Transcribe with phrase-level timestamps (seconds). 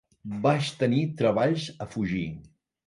[0.47, 2.29] Vaig tenir treballs a fugir.